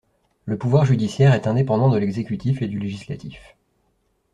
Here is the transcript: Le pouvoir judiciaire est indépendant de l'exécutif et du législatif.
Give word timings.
Le 0.45 0.57
pouvoir 0.57 0.83
judiciaire 0.85 1.35
est 1.35 1.45
indépendant 1.45 1.87
de 1.87 1.97
l'exécutif 1.99 2.63
et 2.63 2.67
du 2.67 2.79
législatif. 2.79 3.55